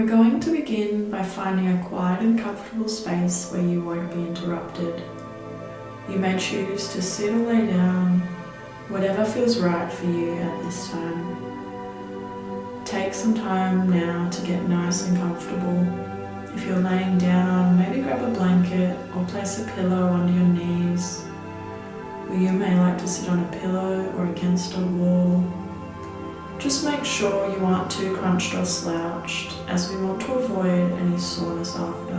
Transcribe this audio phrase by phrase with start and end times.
[0.00, 4.22] We're going to begin by finding a quiet and comfortable space where you won't be
[4.22, 5.02] interrupted.
[6.08, 8.20] You may choose to sit or lay down,
[8.88, 11.36] whatever feels right for you at this time.
[12.86, 15.86] Take some time now to get nice and comfortable.
[16.54, 21.22] If you're laying down, maybe grab a blanket or place a pillow under your knees.
[22.30, 25.59] Or you may like to sit on a pillow or against a wall
[26.60, 31.18] just make sure you aren't too crunched or slouched as we want to avoid any
[31.18, 32.18] soreness after.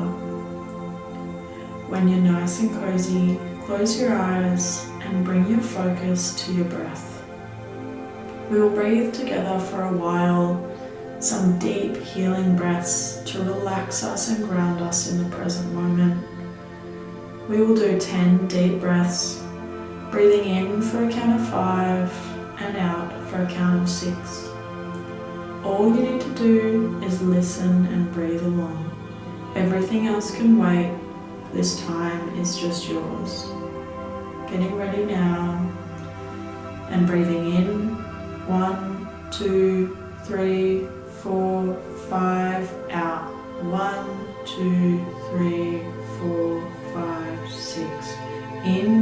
[1.88, 7.24] When you're nice and cozy, close your eyes and bring your focus to your breath.
[8.50, 10.68] We will breathe together for a while,
[11.20, 16.26] some deep healing breaths to relax us and ground us in the present moment.
[17.48, 19.44] We will do 10 deep breaths,
[20.10, 22.12] breathing in for a count of five
[22.60, 24.50] and out for a count of six.
[25.64, 28.90] All you need to do is listen and breathe along.
[29.56, 30.94] Everything else can wait.
[31.54, 33.46] This time is just yours.
[34.50, 35.72] Getting ready now
[36.90, 37.90] and breathing in.
[38.48, 40.88] One, two, three,
[41.22, 42.70] four, five.
[42.92, 43.32] Out.
[43.64, 45.84] One, two, three,
[46.20, 48.14] four, five, six.
[48.66, 49.01] In.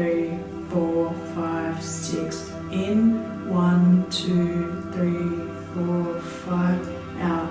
[0.00, 0.38] Three,
[0.70, 2.50] four, five, six.
[2.72, 5.28] In, one, two, three,
[5.74, 6.80] four, five.
[7.20, 7.50] Out,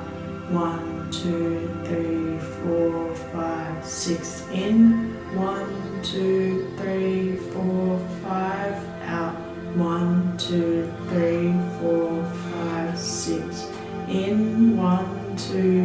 [0.50, 4.48] one, two, three, four, five, six.
[4.52, 8.76] In, one, two, three, four, five.
[9.04, 9.36] Out.
[9.76, 13.70] One, two, three, four, five, six.
[14.08, 14.76] In.
[14.76, 15.79] One, two,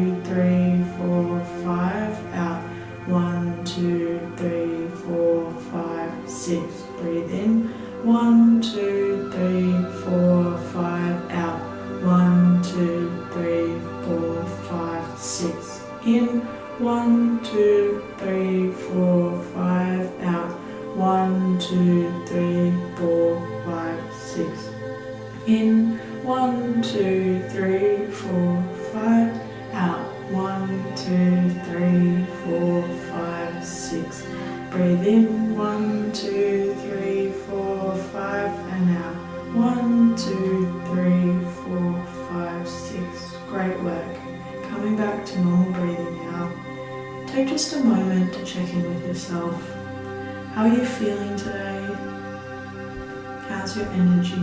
[16.78, 20.50] One, two, three, four, five, out.
[20.96, 24.70] One, two, three, four, five, six.
[25.46, 25.98] In.
[26.24, 29.40] One, two, three, four, five,
[29.72, 30.06] out.
[30.32, 32.73] One, two, three, four,
[53.76, 54.36] Your energy?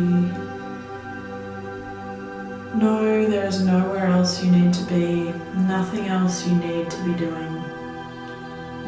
[2.75, 7.14] No, there is nowhere else you need to be, nothing else you need to be
[7.14, 7.64] doing.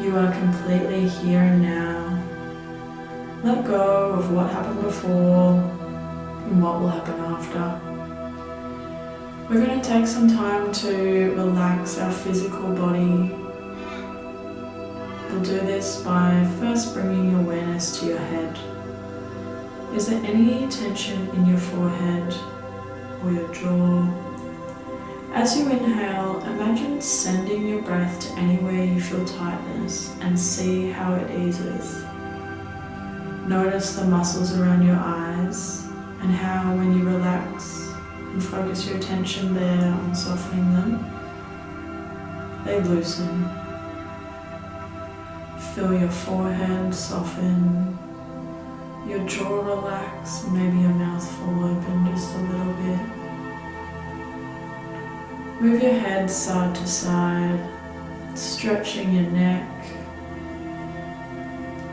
[0.02, 2.22] You are completely here and now.
[3.42, 7.80] Let go of what happened before and what will happen after.
[9.48, 13.30] We're going to take some time to relax our physical body.
[15.30, 18.73] We'll do this by first bringing awareness to your head.
[19.94, 22.34] Is there any tension in your forehead
[23.22, 24.08] or your jaw?
[25.32, 31.14] As you inhale, imagine sending your breath to anywhere you feel tightness and see how
[31.14, 32.02] it eases.
[33.46, 35.86] Notice the muscles around your eyes
[36.22, 37.88] and how, when you relax
[38.18, 43.48] and focus your attention there on softening them, they loosen.
[45.76, 47.96] Feel your forehead soften,
[49.06, 53.00] your jaw relax, maybe your mouth fall open just a little bit.
[55.60, 57.60] Move your head side to side,
[58.34, 59.68] stretching your neck.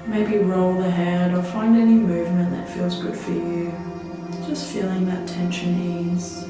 [0.07, 3.73] Maybe roll the head or find any movement that feels good for you.
[4.47, 6.47] Just feeling that tension ease.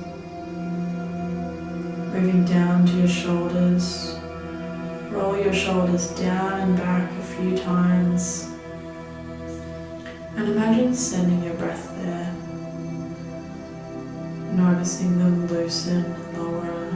[2.14, 4.18] Moving down to your shoulders.
[5.10, 8.48] Roll your shoulders down and back a few times.
[10.36, 12.34] And imagine sending your breath there.
[14.54, 16.04] Noticing them loosen,
[16.38, 16.90] lower,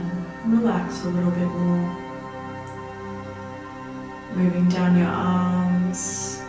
[0.44, 1.96] and relax a little bit more.
[4.34, 6.42] Moving down your arms.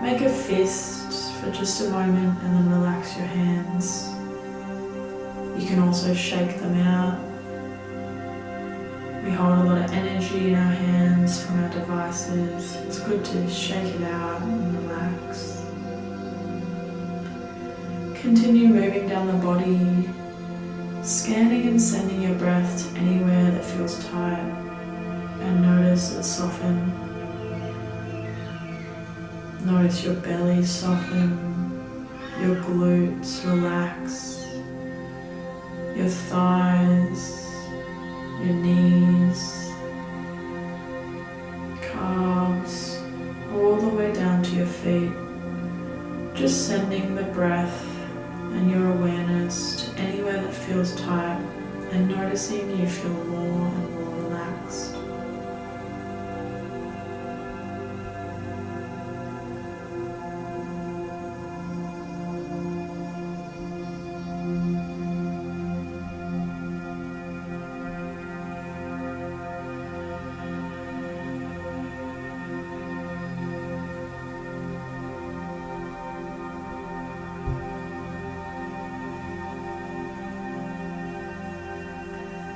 [0.00, 4.08] Make a fist for just a moment and then relax your hands.
[5.60, 7.18] You can also shake them out.
[9.24, 12.76] We hold a lot of energy in our hands from our devices.
[12.86, 14.42] It's good to shake it out
[18.22, 20.08] Continue moving down the body,
[21.02, 24.38] Scanning and sending your breath to anywhere that feels tight
[25.40, 26.92] and notice it soften.
[29.66, 32.08] Notice your belly soften,
[32.40, 34.46] your glutes relax,
[35.96, 37.44] your thighs,
[38.44, 39.72] your knees,
[41.82, 43.02] calves,
[43.52, 45.10] all the way down to your feet.
[46.34, 47.91] Just sending the breath
[48.62, 51.40] and your awareness to anywhere that feels tight
[51.90, 53.91] and noticing you feel more and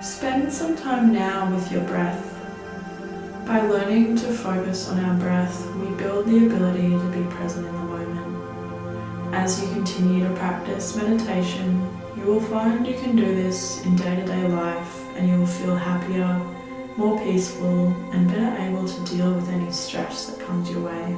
[0.06, 2.32] Spend some time now with your breath.
[3.44, 7.73] By learning to focus on our breath, we build the ability to be present in
[7.73, 9.35] the moment.
[9.35, 14.14] As you continue to practice meditation, you will find you can do this in day
[14.14, 16.41] to day life and you will feel happier,
[16.97, 21.17] more peaceful, and better able to deal with any stress that comes your way.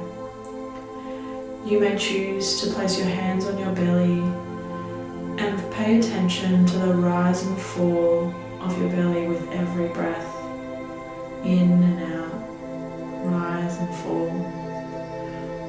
[1.63, 4.19] You may choose to place your hands on your belly
[5.37, 10.35] and pay attention to the rise and fall of your belly with every breath.
[11.43, 12.33] In and out,
[13.25, 14.31] rise and fall.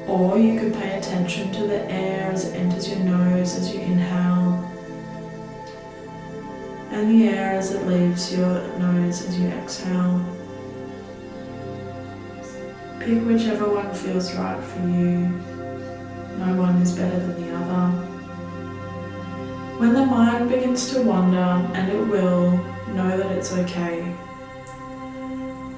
[0.07, 3.79] Or you could pay attention to the air as it enters your nose as you
[3.79, 4.67] inhale,
[6.91, 10.19] and the air as it leaves your nose as you exhale.
[12.99, 15.29] Pick whichever one feels right for you.
[16.37, 17.91] No one is better than the other.
[19.79, 22.59] When the mind begins to wander, and it will,
[23.41, 24.03] it's okay.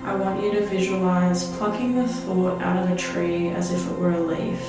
[0.04, 3.98] I want you to visualize plucking the thought out of a tree as if it
[3.98, 4.62] were a leaf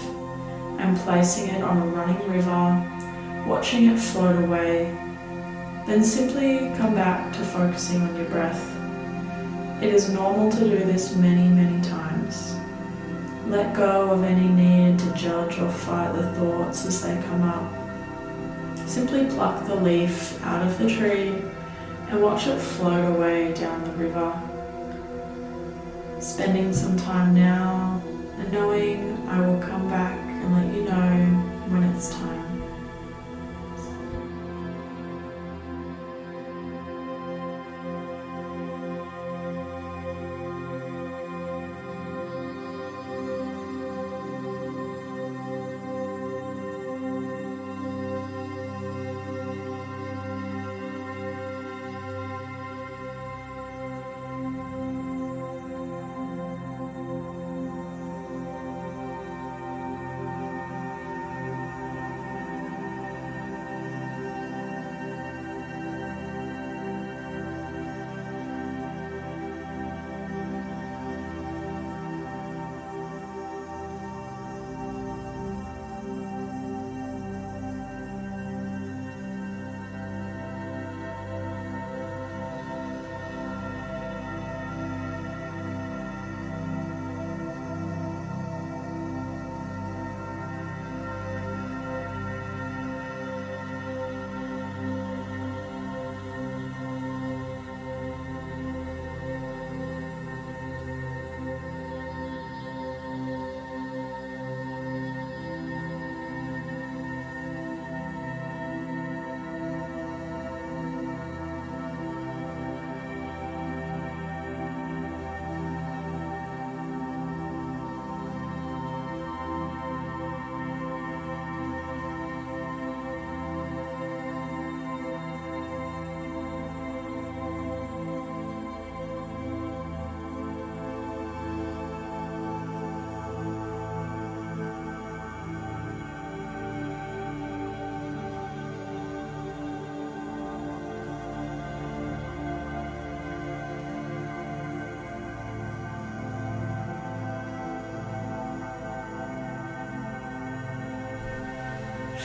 [0.78, 4.96] and placing it on a running river, watching it float away.
[5.88, 8.64] Then simply come back to focusing on your breath.
[9.82, 12.54] It is normal to do this many, many times.
[13.48, 18.88] Let go of any need to judge or fight the thoughts as they come up.
[18.88, 21.34] Simply pluck the leaf out of the tree
[22.14, 24.40] and watch it float away down the river.
[26.20, 28.00] Spending some time now
[28.38, 31.10] and knowing I will come back and let you know
[31.70, 32.13] when it's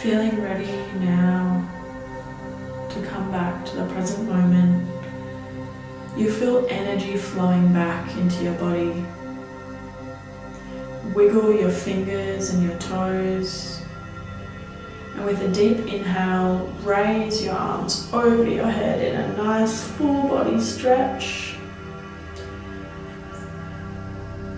[0.02, 1.68] Feeling ready now
[2.90, 4.88] to come back to the present moment.
[6.16, 9.06] You feel energy flowing back into your body.
[11.14, 13.82] Wiggle your fingers and your toes
[15.16, 20.30] And with a deep inhale, raise your arms over your head in a nice full
[20.30, 21.56] body stretch.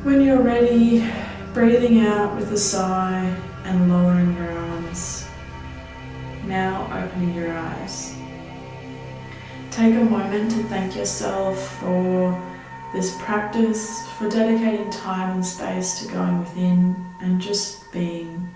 [0.03, 1.11] When you're ready,
[1.53, 4.80] breathing out with a sigh and lowering your arms.
[6.45, 8.15] Now opening your eyes.
[9.69, 12.39] Take a moment to thank yourself for
[12.93, 18.49] this practice, for dedicating time and space to going within and just being.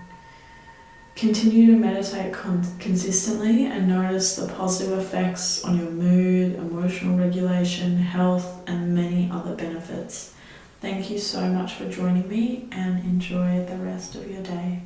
[1.14, 7.96] Continue to meditate con- consistently and notice the positive effects on your mood, emotional regulation,
[7.96, 10.34] health, and many other benefits.
[10.82, 14.82] Thank you so much for joining me and enjoy the rest of your day.